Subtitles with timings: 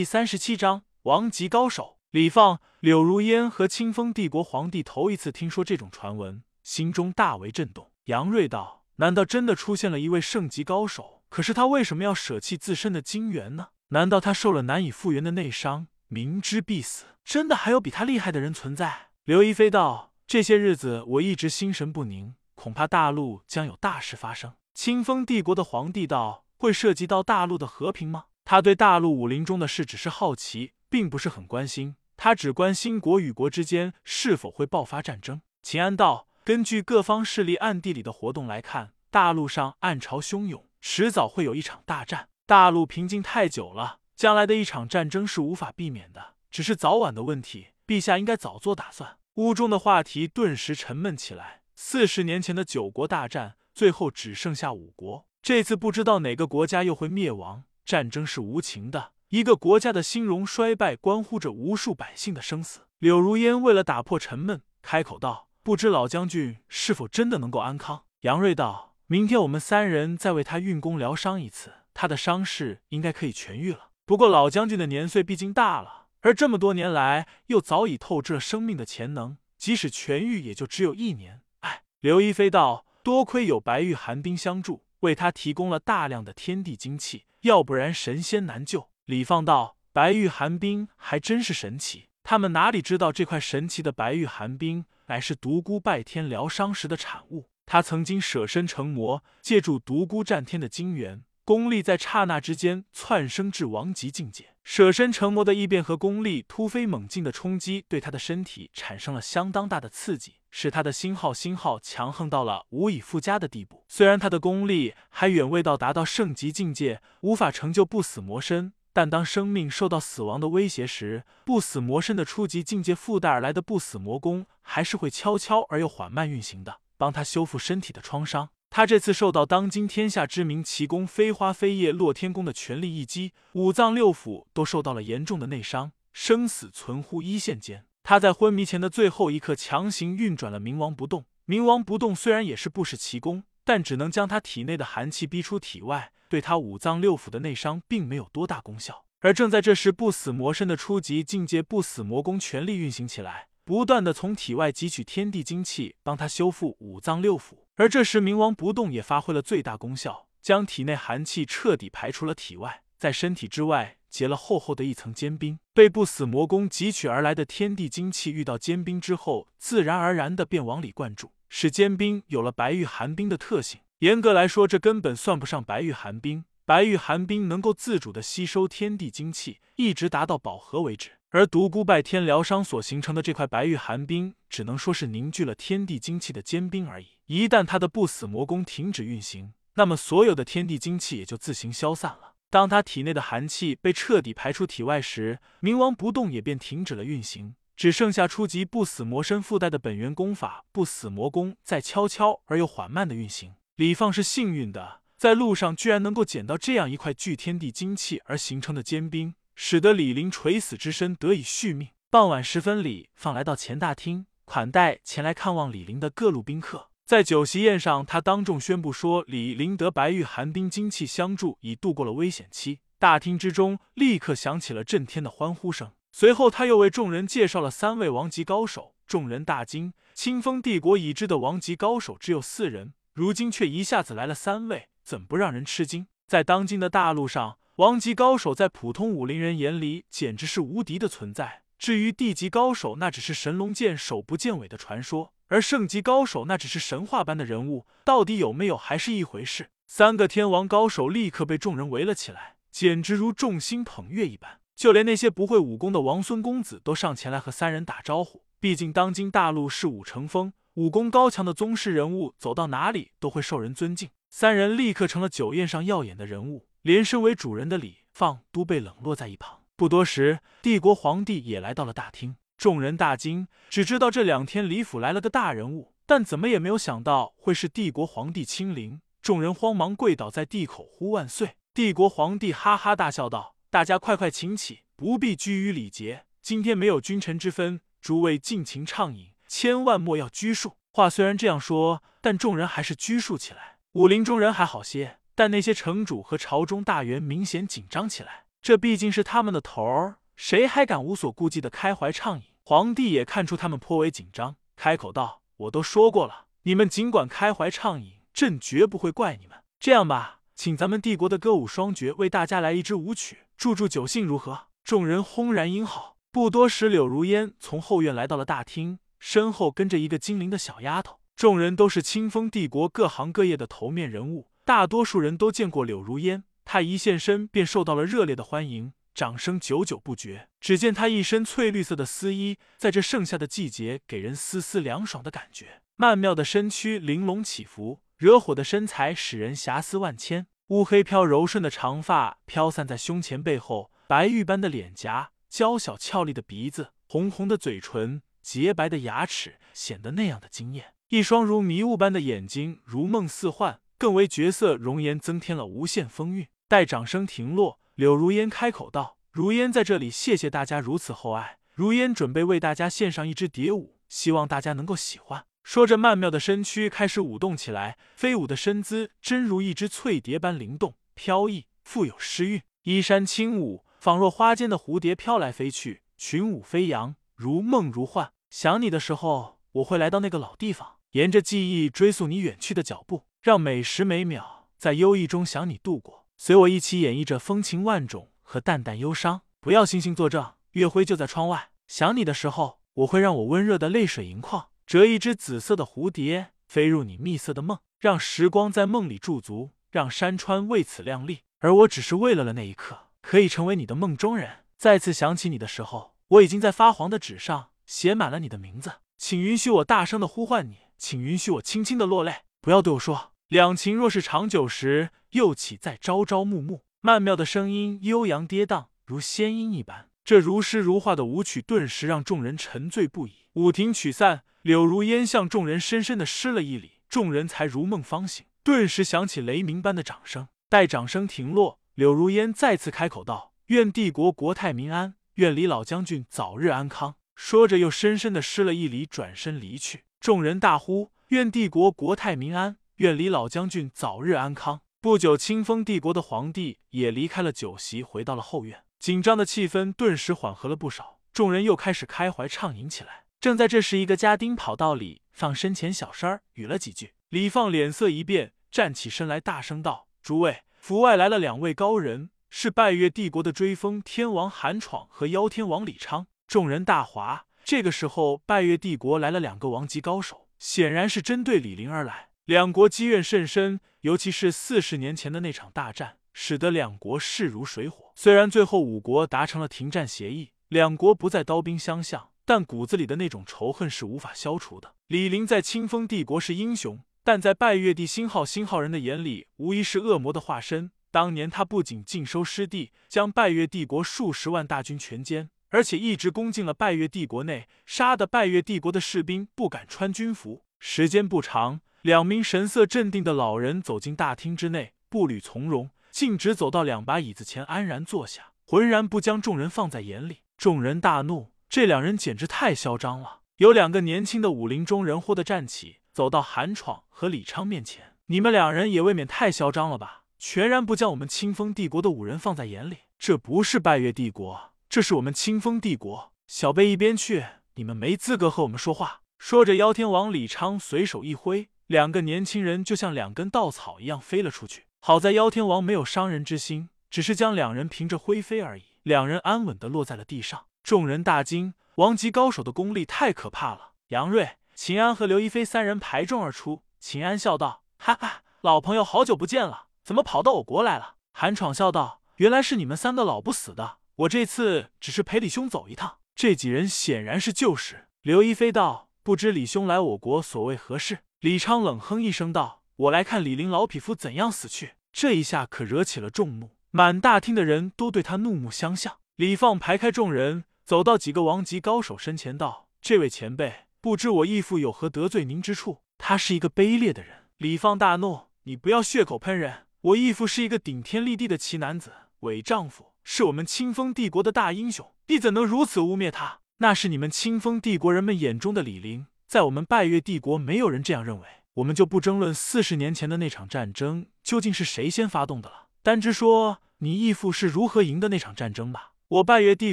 [0.00, 7.90] 第三十七章王级高手李放、柳如烟和清风帝国皇帝头一次听说这种传闻，心中大为震动。
[8.06, 11.22] 杨瑞道：“难道真的出现了一位圣级高手？
[11.28, 13.68] 可是他为什么要舍弃自身的精元呢？
[13.88, 17.04] 难道他受了难以复原的内伤，明知必死？
[17.22, 31.96] 真的还有比他厉害的人存在？”刘亦菲道：“这些日子我一直心神不宁，恐怕大陆将有大事发生。”清风帝国的皇帝道：“会涉及到大陆的和平吗？”他对大陆武林中的事只是好奇，并不是很关心。
[32.16, 35.40] 他只关心国与国之间是否会爆发战争。
[35.62, 42.28] 秦安道：根据各方势力暗地里的活动来看，大陆上暗潮汹涌，迟早会有一场大战。
[42.46, 47.68] 大陆平静太久了，将来的一场战争是无法避免的，只是早晚的问题。
[47.86, 49.18] 陛下应该早做打算。
[49.34, 51.62] 屋中的话题顿时沉闷起来。
[51.74, 57.64] 四十年前的九国大战，最后只剩下五国，这次不知道哪个国家又会灭亡。
[57.90, 62.82] 战争是无情的，一个国家的兴荣衰败关乎着无数百姓的生死。
[63.00, 73.88] 柳如烟为了打破沉闷，开口道：“不知老将军是否真的能够安康？”杨瑞道：“明天我们三人再为他运功疗伤一次，他的伤势应该可以痊愈了。
[74.06, 81.40] 不过老将军的年岁毕竟大了，而这么多年来又早已透支了生命的潜能，即使痊愈，也就只有一年。
[81.62, 88.90] 唉。”刘亦菲道：“多亏有白玉寒冰相助，为他提供了大量的天地精气。”要不然神仙难救。
[89.06, 97.48] 李放道：“白玉寒冰还真是神奇，他们哪里知道这块神奇的白玉寒冰乃是独孤拜天疗伤时的产物。
[97.66, 104.54] 他曾经舍身成魔，借助独孤战天的精元，功力在刹那之间窜升至王级境界。
[104.64, 113.84] 舍身成魔的异变和功力突飞猛进的冲击，对他的身体产生了相当大的刺激。”使他的星号星号强横到了无以复加的地步。
[113.88, 128.50] 虽然他的功力还远未到达到圣级境界，无法成就不死魔身，但当生命受到死亡的威胁时，不死魔身的初级境界附带而来的不死魔功，还是会悄悄而又缓慢运行的，帮他修复身体的创伤。
[128.68, 137.84] 他这次受到当今天下知名奇功飞花飞叶落天宫的全力一击，五脏六腑都受到了严重的内伤，生死存乎一线间。
[138.10, 141.26] 他在昏迷前的最后一刻强行运转了冥王不动。
[141.46, 149.04] 冥王不动虽然也是不世奇功，但只能将他体内的寒气逼出体外，对他五脏六腑的内伤并没有多大功效。
[149.20, 157.58] 而正在这时，不死魔身的初级境界不死魔功全力运行起来，不断的从体外汲取天地精气，帮他修复五脏六腑。
[157.76, 163.96] 而这时，冥王不动也发挥了最大功效，将体内寒气彻底排出了体外，在身体之外。
[164.10, 173.82] 结了厚厚的一层坚冰，被不死魔功汲取而来的天地精气遇到坚冰之后，自然而然的便往里灌注，使坚冰有了白玉寒冰的特性。
[174.00, 176.44] 严格来说，这根本算不上白玉寒冰。
[176.64, 181.12] 白玉寒冰能够自主的吸收天地精气，一直达到饱和为止。
[181.28, 187.06] 而独孤拜天疗伤所形成的这块白玉寒冰，只能说是凝聚了天地精气的坚冰而已。
[187.26, 192.29] 一旦他的不死魔功停止运行，那么所有的天地精气也就自行消散了。
[192.50, 203.54] 当他体内的寒气被彻底排出体外时，冥王不动也便停止了运行，只剩下初级不死魔身附带的本源功法不死魔功在悄悄而又缓慢的运行。
[203.76, 211.90] 李放是幸运的，在路上居然能够捡到这样一块聚天地精气而形成的坚冰，使得李林垂死之身得以续命。
[212.10, 216.89] 傍晚时分，李放来到前大厅，款待前来看望李林的各路宾客。
[217.10, 225.90] 在酒席宴上，他当众宣布说：“李林得白玉寒冰精气相助，已度过了危险期。”大厅之中立刻响起了震天的欢呼声。
[226.12, 236.06] 随后，他又为众人介绍了三位王级高手，众人大惊：清风帝国已知的王级高手只有四人，如今却一下子来了三位，怎不让人吃惊？
[236.28, 241.64] 在当今的大陆上，王级高手在普通武林人眼里简直是无敌的存在。
[241.76, 245.32] 至于地级高手，那只是神龙见首不见尾的传说。
[245.50, 249.70] 而圣级高手那只是神话般的人物，到底有没有还是一回事。
[249.84, 254.60] 三个天王高手立刻被众人围了起来，简直如众星捧月一般。
[254.76, 258.44] 就连那些不会武功的王孙公子都上前来和三人打招呼。
[258.60, 264.08] 毕竟当今大陆是武成风，武功高强的宗师人物走到哪里都会受人尊敬。
[264.28, 269.62] 三人立刻成了酒宴上耀眼的人物，连身为主人的李放都被冷落在一旁。
[269.74, 272.36] 不多时，帝国皇帝也来到了大厅。
[272.60, 279.00] 众人大惊，只知道这两天李府来了个大人物，但怎么也没有想到会是帝国皇帝亲临。
[279.22, 281.56] 众人慌忙跪倒在地口呼万岁。
[281.72, 286.26] 帝国皇帝哈哈大笑道：“大家快快请起，不必拘于礼节。
[286.42, 293.78] 今天没有君臣之分，诸位尽情畅饮，千万莫要拘束。”话虽然这样说，但众人还是拘束起来。
[293.92, 298.44] 武林中人还好些，但那些城主和朝中大员明显紧张起来。
[298.60, 302.44] 这毕竟是他们的头儿，谁还敢无所顾忌的开怀畅饮？
[302.70, 309.58] 皇帝也看出他们颇为紧张，开口道：“我都说过了，你们尽管开怀畅饮，朕绝不会怪你们。
[309.80, 316.16] 这样吧，请咱们帝国的歌舞双绝为大家来一支舞曲，助助酒兴，如何？”众人轰然应好。
[316.30, 321.18] 不多时，柳如烟从后院来到了大厅，身后跟着一个精灵的小丫头。
[321.34, 326.44] 众人都是清风帝国各行各业的头面人物，大多数人都见过柳如烟。
[326.64, 330.48] 她一现身便受到了热烈的欢迎，掌声久久不绝。
[330.62, 335.82] 只见她一身翠绿色的丝衣，在这盛夏的季节，给人丝丝凉爽的感觉。
[335.96, 340.46] 曼妙的身躯玲珑起伏，惹火的身材使人遐思万千。
[340.68, 350.94] 乌黑飘柔顺的长发飘散在胸前背后，白玉般的脸颊，娇小俏丽的鼻子，红红的嘴唇，洁白的牙齿，显得那样的惊艳。
[351.10, 356.48] 一双如迷雾般的眼睛，如梦似幻，更为绝色容颜增添了无限风韵。
[356.66, 361.58] 待掌声停落，柳如烟开口道：“如烟在这里，谢谢大家如此厚爱。
[361.74, 372.62] 如烟准备为大家献上一支蝶舞，希望大家能够喜欢。”说着，曼妙的身躯开始舞动起来，飞舞的身姿真如一只翠蝶般灵动飘逸，富有诗韵。
[372.84, 378.32] 衣衫轻舞，仿若花间的蝴蝶飘来飞去，群舞飞扬，如梦如幻。
[378.48, 380.96] 想你的时候，我会来到那个老地方。
[381.10, 386.19] 沿着记忆追溯你远去的脚步，让每时每秒在忧郁中想你度过。
[386.42, 389.42] 随我一起演绎着风情万种和淡淡忧伤。
[389.60, 391.68] 不要惺惺作证，月辉就在窗外。
[391.86, 401.40] 想你的时候，我会让我温热的泪水盈眶，折一只紫色的蝴蝶，飞入你蜜色的梦，让时光在梦里驻足，让山川为此亮丽。
[401.58, 404.64] 而我只是为了了那一刻，可以成为你的梦中人。
[404.78, 410.78] 再次想起你的时候，我已经在发黄的纸上写满了你的名字，请允许我大声的呼唤你。
[410.96, 416.84] 请允许我轻轻的落泪，不要对我说两情若是长久时，又岂在朝朝暮暮。
[417.00, 420.08] 曼妙的声音悠扬跌宕，如仙音一般。
[420.24, 423.46] 这如诗如画的舞曲顿时让众人沉醉不已。
[423.54, 430.46] 舞亭曲散，柳如烟向众人深深的施了一礼，众人才如梦方醒，顿时响起雷鸣般的掌声。
[430.68, 440.04] 待掌声停落，柳如烟再次开口道：“愿帝国国泰民安，愿李老将军早日安康。”说着又深深的施了一礼，转身离去。
[440.20, 448.84] 众人大呼：“愿帝国国泰民安，愿李老将军早日安康。”不久，清风帝国的皇帝也离开了酒席，回到了后院。
[448.98, 453.24] 紧张的气氛顿时缓和了不少，众人又开始开怀畅饮起来。
[453.40, 457.14] 正在这时，一个家丁跑到李放身前，小声儿语了几句。
[457.30, 467.46] 李放脸色一变，站起身来，大声道：“诸位，府外来了两位高人，是拜月帝国的追风天王韩闯和妖天王李昌。”众人大哗。
[467.64, 472.29] 这个时候，拜月帝国来了两个王级高手，显然是针对李陵而来。
[472.46, 478.12] 两国积怨甚深，尤其是四十年前的那场大战，使得两国势如水火。
[478.16, 484.94] 虽然最后五国达成了停战协议，两国不再刀兵相向，但骨子里的那种仇恨是无法消除的。
[485.06, 490.90] 李陵在清风帝国是英雄，但在拜月帝星号星号人的眼里，无疑是恶魔的化身。
[491.12, 495.48] 当年他不仅尽收失地，将拜月帝国数十万大军全歼。
[495.70, 500.64] 而且一直攻进了拜月帝国内，杀的拜月帝国的士兵不敢穿军服。
[500.80, 510.38] 时间不长，两名神色镇定的老人走进大厅之内，步履从容，径直走到两把椅子前安然坐下，浑然不将众人放在眼里。
[510.56, 513.40] 众人大怒，这两人简直太嚣张了。
[513.56, 520.24] 有两个年轻的武林中人忽地站起，走到韩闯和李昌面前：“你们两人也未免太嚣张了吧？
[520.38, 522.96] 全然不将我们清风帝国的武人放在眼里。
[523.18, 527.44] 这不是拜月帝国。”这是我们清风帝国，小辈一边去！
[527.74, 529.20] 你们没资格和我们说话。
[529.38, 534.84] 说着，妖天王李昌随手一挥，两个年轻人就像两根稻草一样飞了出去。
[535.00, 538.84] 好在妖天王没有伤人之心，只是将两人凭着灰飞而已。
[539.02, 540.66] 两人安稳的落在了地上。
[540.84, 543.94] 众人大惊，王级高手的功力太可怕了。
[544.10, 546.84] 杨瑞、秦安和刘亦菲三人排众而出。
[547.00, 558.06] 秦安笑道：“哈哈，老朋友，好久不见了，怎么跑到我国来了？”韩闯笑道：“原来是你们三个老不死的。”我这次只是陪李兄走一趟，这几人显然是旧识。
[558.22, 569.16] 刘亦菲道：“不知李兄来我国所为何事？”李昌冷哼一声道：“我来看李陵老匹夫怎样死去。”这一下可惹起了众怒，满大厅的人都对他怒目相向。
[569.36, 576.02] 李放排开众人，走到几个王级高手身前道：“这位前辈，不知我义父有何得罪您之处？
[576.18, 579.86] 他是一个卑劣的人。”李放大怒：“你不要血口喷人！
[580.02, 586.60] 我义父是一个顶天立地的奇男子，伪丈夫。”是我们清风帝国的大英雄，你怎能如此污蔑他？
[586.78, 591.46] 那是你们清风帝国人们眼中的李陵，在我们拜月帝国，没有人这样认为。
[591.74, 599.14] 我们就不争论四十年前的那场战争究竟是谁先发动的了，单只说你义父是如何赢得那场战争吧？
[599.26, 599.92] 我拜月帝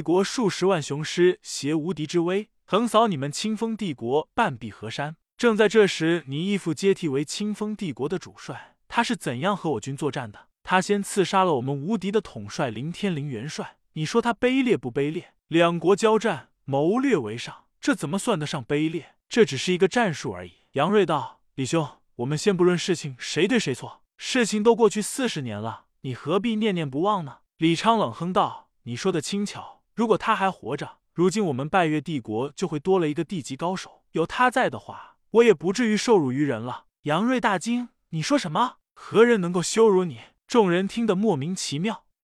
[0.00, 5.16] 国数十万雄师，携无敌之威，横扫你们清风帝国半壁河山。
[5.36, 10.38] 正在这时，你义父接替为清风帝国的主帅，他是怎样和我军作战的？
[10.62, 15.32] 他先刺杀了我们无敌的统帅林天林元帅，你说他卑劣不卑劣？
[15.48, 19.16] 两国交战，谋略为上，这怎么算得上卑劣？
[19.28, 20.52] 这只是一个战术而已。
[20.72, 34.02] 杨瑞道：“李兄，我们先不论事情谁对谁错，事情都过去四十年了，你何必念念不忘呢？”李昌冷哼道：“你说的轻巧，如果他还活着，如今我们拜月帝国就会多了一个地级高手。
[34.12, 38.76] 有他在的话，我也不至于受辱于人了。”杨瑞大惊：“你说什么？
[38.94, 42.06] 何人能够羞辱你？”众人听得莫名其妙。